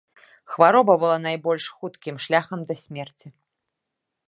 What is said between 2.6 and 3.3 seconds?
да смерці.